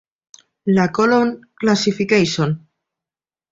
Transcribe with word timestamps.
La 0.65 0.87
Colon 0.87 1.29
Classification. 1.53 2.57